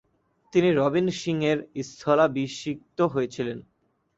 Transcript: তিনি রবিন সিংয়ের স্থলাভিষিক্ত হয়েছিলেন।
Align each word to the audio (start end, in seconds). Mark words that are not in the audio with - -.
তিনি 0.53 0.69
রবিন 0.71 1.07
সিংয়ের 1.19 1.57
স্থলাভিষিক্ত 1.89 2.99
হয়েছিলেন। 3.13 3.57